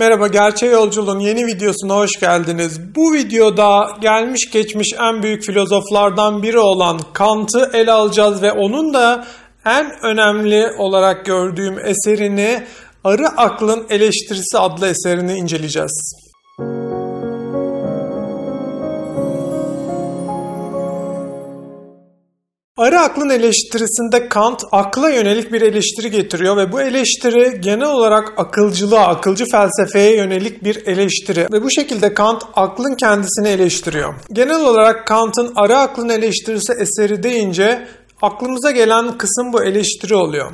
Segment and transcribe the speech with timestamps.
[0.00, 2.80] Merhaba, Gerçeğe Yolculuğun yeni videosuna hoş geldiniz.
[2.96, 9.26] Bu videoda gelmiş geçmiş en büyük filozoflardan biri olan Kant'ı ele alacağız ve onun da
[9.66, 12.66] en önemli olarak gördüğüm eserini
[13.04, 16.14] Arı Aklın Eleştirisi adlı eserini inceleyeceğiz.
[22.80, 29.06] Arı aklın eleştirisinde Kant akla yönelik bir eleştiri getiriyor ve bu eleştiri genel olarak akılcılığa,
[29.06, 34.14] akılcı felsefeye yönelik bir eleştiri ve bu şekilde Kant aklın kendisini eleştiriyor.
[34.32, 37.88] Genel olarak Kant'ın Arı aklın eleştirisi eseri deyince
[38.22, 40.50] aklımıza gelen kısım bu eleştiri oluyor.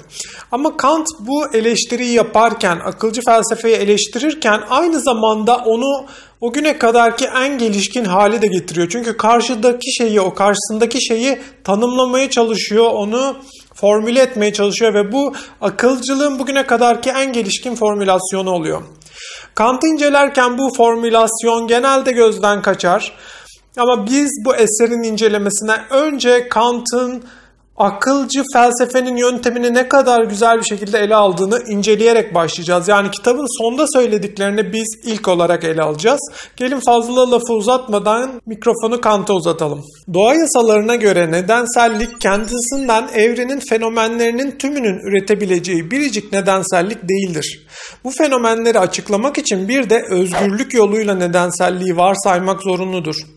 [0.52, 6.06] Ama Kant bu eleştiriyi yaparken, akılcı felsefeyi eleştirirken aynı zamanda onu
[6.40, 8.88] o güne kadarki en gelişkin hali de getiriyor.
[8.88, 13.36] Çünkü karşıdaki şeyi, o karşısındaki şeyi tanımlamaya çalışıyor, onu
[13.74, 18.82] formüle etmeye çalışıyor ve bu akılcılığın bugüne kadarki en gelişkin formülasyonu oluyor.
[19.54, 23.12] Kant'ı incelerken bu formülasyon genelde gözden kaçar.
[23.76, 27.24] Ama biz bu eserin incelemesine önce Kant'ın
[27.78, 32.88] akılcı felsefenin yöntemini ne kadar güzel bir şekilde ele aldığını inceleyerek başlayacağız.
[32.88, 36.20] Yani kitabın sonda söylediklerini biz ilk olarak ele alacağız.
[36.56, 39.84] Gelin fazla lafı uzatmadan mikrofonu Kant'a uzatalım.
[40.14, 47.66] Doğa yasalarına göre nedensellik kendisinden evrenin fenomenlerinin tümünün üretebileceği biricik nedensellik değildir.
[48.04, 53.35] Bu fenomenleri açıklamak için bir de özgürlük yoluyla nedenselliği varsaymak zorunludur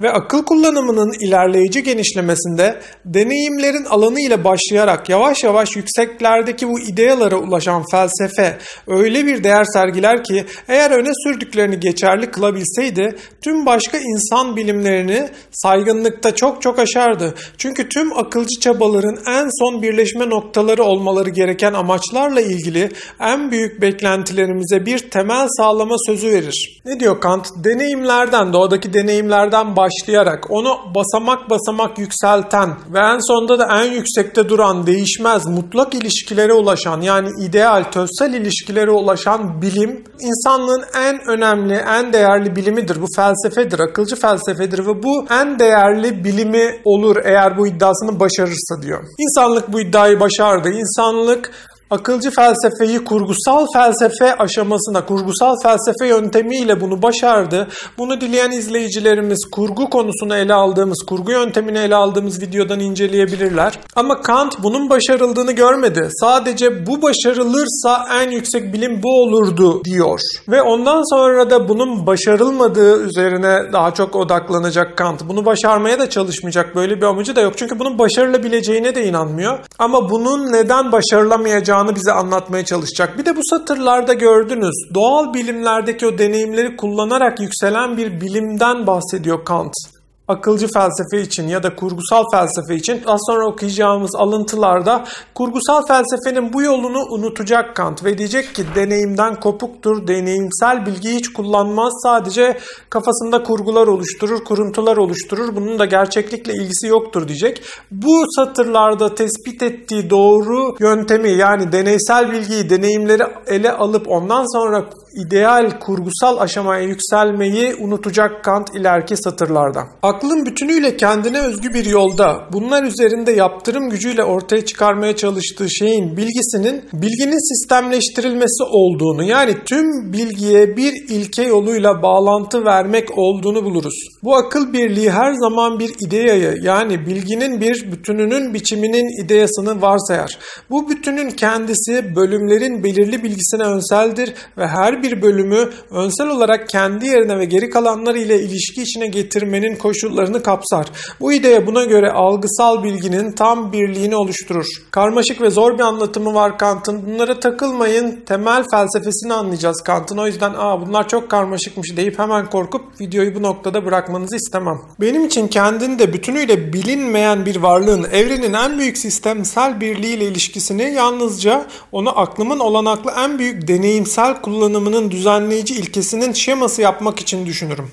[0.00, 7.84] ve akıl kullanımının ilerleyici genişlemesinde deneyimlerin alanı ile başlayarak yavaş yavaş yükseklerdeki bu ideyalara ulaşan
[7.90, 15.28] felsefe öyle bir değer sergiler ki eğer öne sürdüklerini geçerli kılabilseydi tüm başka insan bilimlerini
[15.50, 17.34] saygınlıkta çok çok aşardı.
[17.58, 24.86] Çünkü tüm akılcı çabaların en son birleşme noktaları olmaları gereken amaçlarla ilgili en büyük beklentilerimize
[24.86, 26.80] bir temel sağlama sözü verir.
[26.84, 27.46] Ne diyor Kant?
[27.64, 34.86] Deneyimlerden, doğadaki deneyimlerden başlayarak onu basamak basamak yükselten ve en sonunda da en yüksekte duran,
[34.86, 42.56] değişmez, mutlak ilişkilere ulaşan yani ideal, tözsel ilişkilere ulaşan bilim insanlığın en önemli, en değerli
[42.56, 43.02] bilimidir.
[43.02, 49.04] Bu felsefedir, akılcı felsefedir ve bu en değerli bilimi olur eğer bu iddiasını başarırsa diyor.
[49.18, 50.70] İnsanlık bu iddiayı başardı.
[50.70, 51.50] İnsanlık
[51.90, 57.68] akılcı felsefeyi kurgusal felsefe aşamasına, kurgusal felsefe yöntemiyle bunu başardı.
[57.98, 63.78] Bunu dileyen izleyicilerimiz kurgu konusunu ele aldığımız, kurgu yöntemini ele aldığımız videodan inceleyebilirler.
[63.96, 66.08] Ama Kant bunun başarıldığını görmedi.
[66.20, 70.20] Sadece bu başarılırsa en yüksek bilim bu olurdu diyor.
[70.48, 75.28] Ve ondan sonra da bunun başarılmadığı üzerine daha çok odaklanacak Kant.
[75.28, 76.76] Bunu başarmaya da çalışmayacak.
[76.76, 77.52] Böyle bir amacı da yok.
[77.56, 79.58] Çünkü bunun başarılabileceğine de inanmıyor.
[79.78, 83.18] Ama bunun neden başarılamayacağını olacağını bize anlatmaya çalışacak.
[83.18, 84.94] Bir de bu satırlarda gördünüz.
[84.94, 89.99] Doğal bilimlerdeki o deneyimleri kullanarak yükselen bir bilimden bahsediyor Kant
[90.30, 95.04] akılcı felsefe için ya da kurgusal felsefe için az sonra okuyacağımız alıntılarda
[95.34, 101.92] kurgusal felsefenin bu yolunu unutacak Kant ve diyecek ki deneyimden kopuktur, deneyimsel bilgiyi hiç kullanmaz,
[102.02, 102.58] sadece
[102.90, 107.62] kafasında kurgular oluşturur, kuruntular oluşturur, bunun da gerçeklikle ilgisi yoktur diyecek.
[107.90, 114.84] Bu satırlarda tespit ettiği doğru yöntemi yani deneysel bilgiyi, deneyimleri ele alıp ondan sonra
[115.14, 119.82] ideal kurgusal aşamaya yükselmeyi unutacak Kant ileriki satırlarda.
[120.02, 126.84] Aklın bütünüyle kendine özgü bir yolda bunlar üzerinde yaptırım gücüyle ortaya çıkarmaya çalıştığı şeyin bilgisinin
[126.92, 133.94] bilginin sistemleştirilmesi olduğunu yani tüm bilgiye bir ilke yoluyla bağlantı vermek olduğunu buluruz.
[134.22, 140.38] Bu akıl birliği her zaman bir ideyayı yani bilginin bir bütününün biçiminin ideyasını varsayar.
[140.70, 147.38] Bu bütünün kendisi bölümlerin belirli bilgisine önseldir ve her bir bölümü önsel olarak kendi yerine
[147.38, 150.86] ve geri kalanları ile ilişki içine getirmenin koşullarını kapsar.
[151.20, 154.66] Bu ideye buna göre algısal bilginin tam birliğini oluşturur.
[154.90, 157.06] Karmaşık ve zor bir anlatımı var Kant'ın.
[157.06, 158.20] Bunlara takılmayın.
[158.26, 160.18] Temel felsefesini anlayacağız Kant'ın.
[160.18, 164.80] O yüzden aa bunlar çok karmaşıkmış deyip hemen korkup videoyu bu noktada bırakmanızı istemem.
[165.00, 172.18] Benim için kendinde bütünüyle bilinmeyen bir varlığın evrenin en büyük sistemsel birliğiyle ilişkisini yalnızca onu
[172.18, 174.40] aklımın olanaklı en büyük deneyimsel
[174.90, 177.90] kullanımının düzenleyici ilkesinin şeması yapmak için düşünürüm.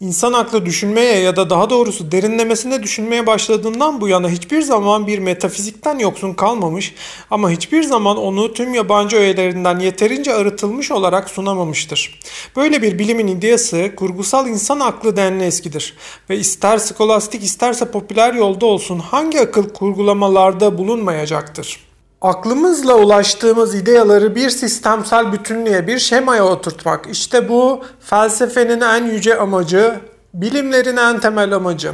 [0.00, 5.18] İnsan aklı düşünmeye ya da daha doğrusu derinlemesine düşünmeye başladığından bu yana hiçbir zaman bir
[5.18, 6.94] metafizikten yoksun kalmamış
[7.30, 12.20] ama hiçbir zaman onu tüm yabancı öğelerinden yeterince arıtılmış olarak sunamamıştır.
[12.56, 15.94] Böyle bir bilimin ideyası kurgusal insan aklı denli eskidir
[16.30, 21.87] ve ister skolastik isterse popüler yolda olsun hangi akıl kurgulamalarda bulunmayacaktır.
[22.20, 27.06] Aklımızla ulaştığımız ideyaları bir sistemsel bütünlüğe, bir şemaya oturtmak.
[27.10, 30.00] İşte bu felsefenin en yüce amacı,
[30.34, 31.92] bilimlerin en temel amacı.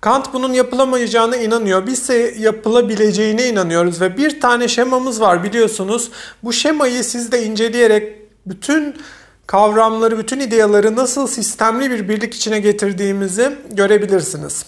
[0.00, 1.86] Kant bunun yapılamayacağına inanıyor.
[1.86, 6.10] Biz ise yapılabileceğine inanıyoruz ve bir tane şemamız var biliyorsunuz.
[6.42, 8.96] Bu şemayı siz de inceleyerek bütün
[9.46, 14.64] kavramları, bütün ideyaları nasıl sistemli bir birlik içine getirdiğimizi görebilirsiniz.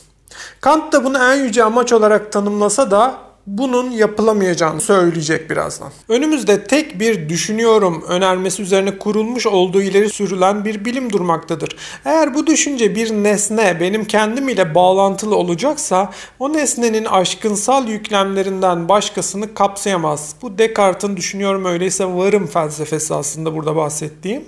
[0.61, 3.15] Kant da bunu en yüce amaç olarak tanımlasa da
[3.47, 5.93] bunun yapılamayacağını söyleyecek birazdan.
[6.09, 11.77] Önümüzde tek bir düşünüyorum önermesi üzerine kurulmuş olduğu ileri sürülen bir bilim durmaktadır.
[12.05, 19.55] Eğer bu düşünce bir nesne benim kendim ile bağlantılı olacaksa o nesnenin aşkınsal yüklemlerinden başkasını
[19.55, 20.35] kapsayamaz.
[20.43, 24.45] Bu Descartes'in düşünüyorum öyleyse varım felsefesi aslında burada bahsettiğim.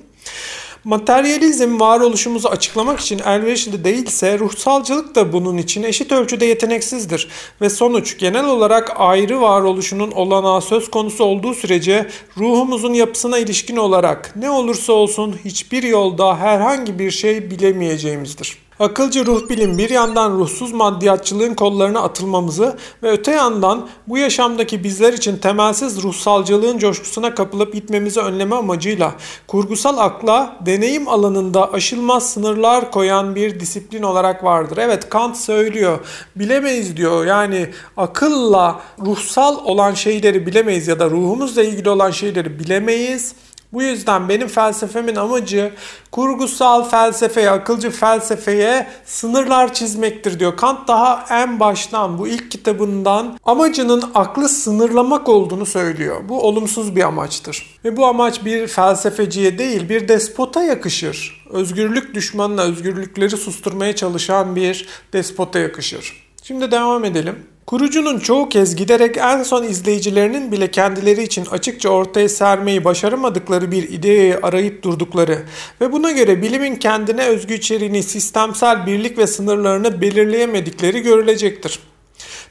[0.86, 7.28] Materyalizm varoluşumuzu açıklamak için elverişli değilse ruhsalcılık da bunun için eşit ölçüde yeteneksizdir
[7.60, 14.36] ve sonuç genel olarak ayrı varoluşunun olanağı söz konusu olduğu sürece ruhumuzun yapısına ilişkin olarak
[14.36, 18.65] ne olursa olsun hiçbir yolda herhangi bir şey bilemeyeceğimizdir.
[18.80, 25.12] Akılcı ruh bilim bir yandan ruhsuz maddiyatçılığın kollarına atılmamızı ve öte yandan bu yaşamdaki bizler
[25.12, 29.14] için temelsiz ruhsalcılığın coşkusuna kapılıp gitmemizi önleme amacıyla
[29.46, 34.76] kurgusal akla deneyim alanında aşılmaz sınırlar koyan bir disiplin olarak vardır.
[34.76, 35.98] Evet Kant söylüyor
[36.36, 43.34] bilemeyiz diyor yani akılla ruhsal olan şeyleri bilemeyiz ya da ruhumuzla ilgili olan şeyleri bilemeyiz.
[43.76, 45.72] Bu yüzden benim felsefemin amacı
[46.12, 50.56] kurgusal felsefeye, akılcı felsefeye sınırlar çizmektir diyor.
[50.56, 56.28] Kant daha en baştan bu ilk kitabından amacının aklı sınırlamak olduğunu söylüyor.
[56.28, 57.78] Bu olumsuz bir amaçtır.
[57.84, 61.46] Ve bu amaç bir felsefeciye değil bir despota yakışır.
[61.50, 66.26] Özgürlük düşmanına özgürlükleri susturmaya çalışan bir despota yakışır.
[66.42, 67.55] Şimdi devam edelim.
[67.66, 73.82] Kurucunun çoğu kez giderek en son izleyicilerinin bile kendileri için açıkça ortaya sermeyi başaramadıkları bir
[73.82, 75.38] ideyi arayıp durdukları
[75.80, 81.78] ve buna göre bilimin kendine özgü içeriğini sistemsel birlik ve sınırlarını belirleyemedikleri görülecektir.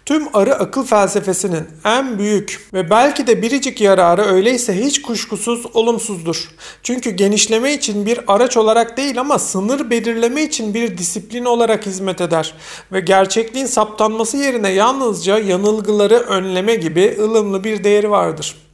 [0.05, 6.49] Tüm arı akıl felsefesinin en büyük ve belki de biricik yararı öyleyse hiç kuşkusuz olumsuzdur.
[6.83, 12.21] Çünkü genişleme için bir araç olarak değil ama sınır belirleme için bir disiplin olarak hizmet
[12.21, 12.53] eder
[12.91, 18.64] ve gerçekliğin saptanması yerine yalnızca yanılgıları önleme gibi ılımlı bir değeri vardır.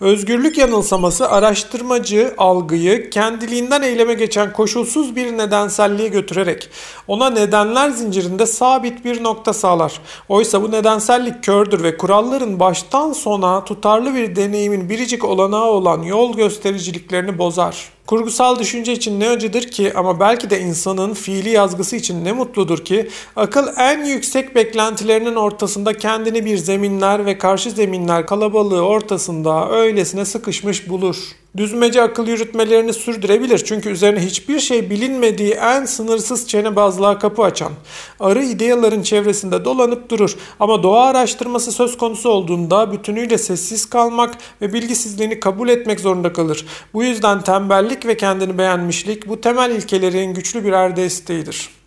[0.00, 6.68] Özgürlük yanılsaması araştırmacı algıyı kendiliğinden eyleme geçen koşulsuz bir nedenselliğe götürerek
[7.08, 10.00] ona nedenler zincirinde sabit bir nokta sağlar.
[10.28, 16.36] Oysa bu nedensellik kördür ve kuralların baştan sona tutarlı bir deneyimin biricik olanağı olan yol
[16.36, 17.93] göstericiliklerini bozar.
[18.06, 22.84] Kurgusal düşünce için ne acıdır ki ama belki de insanın fiili yazgısı için ne mutludur
[22.84, 30.24] ki akıl en yüksek beklentilerinin ortasında kendini bir zeminler ve karşı zeminler kalabalığı ortasında öylesine
[30.24, 31.16] sıkışmış bulur.
[31.56, 37.72] Düzmece akıl yürütmelerini sürdürebilir çünkü üzerine hiçbir şey bilinmediği en sınırsız çenebazlığa kapı açan,
[38.20, 44.72] arı ideyaların çevresinde dolanıp durur ama doğa araştırması söz konusu olduğunda bütünüyle sessiz kalmak ve
[44.72, 46.66] bilgisizliğini kabul etmek zorunda kalır.
[46.94, 51.83] Bu yüzden tembellik ve kendini beğenmişlik bu temel ilkelerin güçlü birer desteğidir.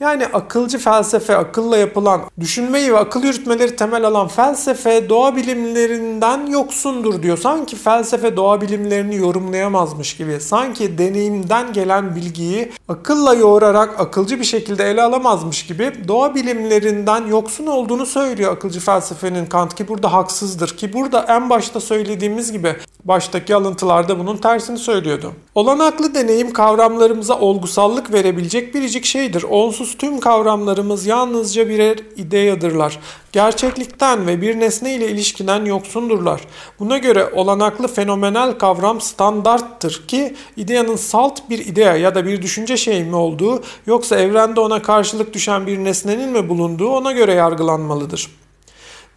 [0.00, 7.22] Yani akılcı felsefe, akılla yapılan, düşünmeyi ve akıl yürütmeleri temel alan felsefe doğa bilimlerinden yoksundur
[7.22, 7.38] diyor.
[7.38, 10.40] Sanki felsefe doğa bilimlerini yorumlayamazmış gibi.
[10.40, 17.66] Sanki deneyimden gelen bilgiyi akılla yoğurarak akılcı bir şekilde ele alamazmış gibi doğa bilimlerinden yoksun
[17.66, 20.68] olduğunu söylüyor akılcı felsefenin Kant ki burada haksızdır.
[20.68, 25.32] Ki burada en başta söylediğimiz gibi baştaki alıntılarda bunun tersini söylüyordu.
[25.54, 29.42] Olanaklı deneyim kavramlarımıza olgusallık verebilecek biricik şeydir.
[29.64, 32.98] Onsuz tüm kavramlarımız yalnızca birer ideyadırlar.
[33.32, 36.40] Gerçeklikten ve bir nesne ile ilişkiden yoksundurlar.
[36.78, 42.76] Buna göre olanaklı fenomenal kavram standarttır ki ideyanın salt bir idea ya da bir düşünce
[42.76, 48.30] şey mi olduğu yoksa evrende ona karşılık düşen bir nesnenin mi bulunduğu ona göre yargılanmalıdır.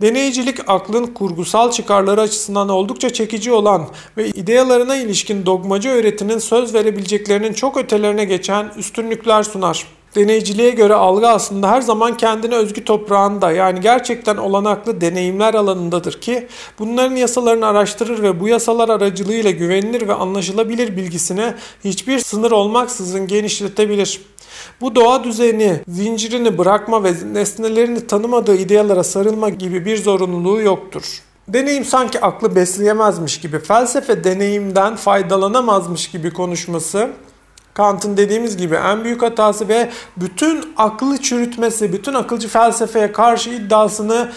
[0.02, 3.88] Deneyicilik aklın kurgusal çıkarları açısından oldukça çekici olan
[4.18, 9.97] ve ideyalarına ilişkin dogmacı öğretinin söz verebileceklerinin çok ötelerine geçen üstünlükler sunar.
[10.16, 16.48] Deneyiciliğe göre algı aslında her zaman kendine özgü toprağında yani gerçekten olanaklı deneyimler alanındadır ki
[16.80, 24.22] bunların yasalarını araştırır ve bu yasalar aracılığıyla güvenilir ve anlaşılabilir bilgisine hiçbir sınır olmaksızın genişletebilir.
[24.82, 31.22] Bu doğa düzeni, zincirini bırakma ve nesnelerini tanımadığı idealara sarılma gibi bir zorunluluğu yoktur.
[31.48, 37.10] Deneyim sanki aklı besleyemezmiş gibi, felsefe deneyimden faydalanamazmış gibi konuşması
[37.78, 44.32] Kant'ın dediğimiz gibi en büyük hatası ve bütün aklı çürütmesi, bütün akılcı felsefeye karşı iddiasını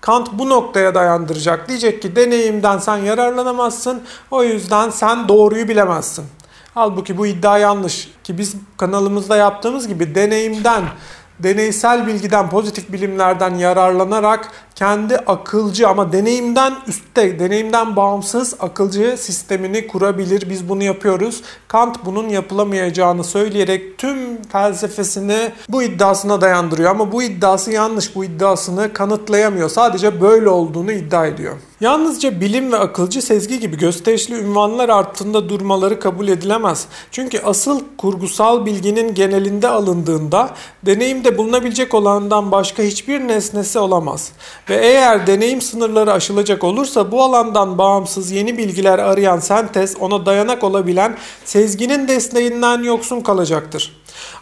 [0.00, 1.68] Kant bu noktaya dayandıracak.
[1.68, 4.02] Diyecek ki deneyimden sen yararlanamazsın.
[4.30, 6.24] O yüzden sen doğruyu bilemezsin.
[6.74, 8.10] Halbuki bu iddia yanlış.
[8.24, 10.82] Ki biz kanalımızda yaptığımız gibi deneyimden
[11.38, 20.50] deneysel bilgiden, pozitif bilimlerden yararlanarak kendi akılcı ama deneyimden üstte, deneyimden bağımsız akılcı sistemini kurabilir.
[20.50, 21.42] Biz bunu yapıyoruz.
[21.68, 26.90] Kant bunun yapılamayacağını söyleyerek tüm felsefesini bu iddiasına dayandırıyor.
[26.90, 28.16] Ama bu iddiası yanlış.
[28.16, 29.68] Bu iddiasını kanıtlayamıyor.
[29.68, 31.56] Sadece böyle olduğunu iddia ediyor.
[31.80, 36.86] Yalnızca bilim ve akılcı sezgi gibi gösterişli ünvanlar altında durmaları kabul edilemez.
[37.10, 40.50] Çünkü asıl kurgusal bilginin genelinde alındığında
[40.86, 44.32] deneyimde bulunabilecek olandan başka hiçbir nesnesi olamaz.
[44.70, 50.64] Ve eğer deneyim sınırları aşılacak olursa bu alandan bağımsız yeni bilgiler arayan sentez ona dayanak
[50.64, 53.92] olabilen sezginin desteğinden yoksun kalacaktır.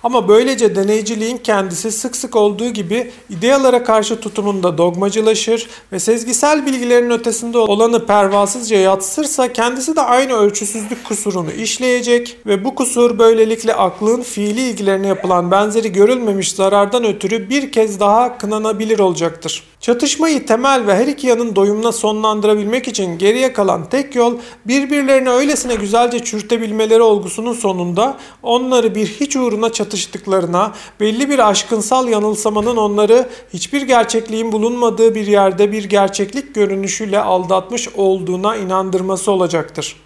[0.02, 7.10] Ama böylece deneyciliğin kendisi sık sık olduğu gibi ideyalara karşı tutumunda dogmacılaşır ve sezgisel bilgilerin
[7.10, 14.22] ötesinde olanı pervasızca yatsırsa kendisi de aynı ölçüsüzlük kusurunu işleyecek ve bu kusur böylelikle aklın
[14.22, 19.62] fiili ilgilerine yapılan benzeri görülmemiş zarardan ötürü bir kez daha kınanabilir olacaktır.
[19.80, 25.74] Çatışmayı temel ve her iki yanın doyumuna sonlandırabilmek için geriye kalan tek yol birbirlerine öylesine
[25.74, 33.82] güzelce çürütebilmeleri olgusunun sonunda onları bir hiç uğruna çatıştıklarına, belli bir aşkınsal yanılsamanın onları hiçbir
[33.82, 39.96] gerçekliğin bulunmadığı bir yerde bir gerçeklik görünüşüyle aldatmış olduğuna inandırması olacaktır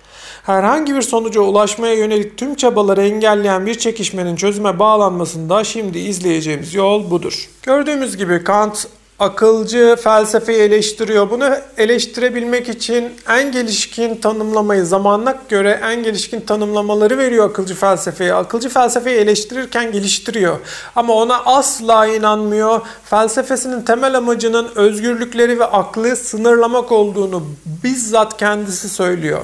[0.42, 7.10] herhangi bir sonuca ulaşmaya yönelik tüm çabaları engelleyen bir çekişmenin çözüme bağlanmasında şimdi izleyeceğimiz yol
[7.10, 7.48] budur.
[7.62, 8.86] Gördüğümüz gibi Kant
[9.18, 11.30] akılcı felsefeyi eleştiriyor.
[11.30, 18.34] Bunu eleştirebilmek için en gelişkin tanımlamayı zamanına göre en gelişkin tanımlamaları veriyor akılcı felsefeye.
[18.34, 20.58] Akılcı felsefeyi eleştirirken geliştiriyor.
[20.96, 22.80] Ama ona asla inanmıyor.
[23.04, 27.42] Felsefesinin temel amacının özgürlükleri ve aklı sınırlamak olduğunu
[27.84, 29.40] bizzat kendisi söylüyor.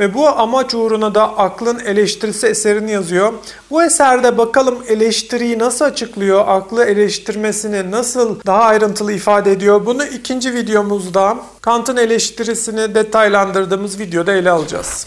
[0.00, 3.32] Ve bu amaç uğruna da aklın eleştirisi eserini yazıyor.
[3.70, 9.86] Bu eserde bakalım eleştiriyi nasıl açıklıyor, aklı eleştirmesini nasıl daha ayrıntılı ifade ediyor.
[9.86, 15.06] Bunu ikinci videomuzda Kant'ın eleştirisini detaylandırdığımız videoda ele alacağız.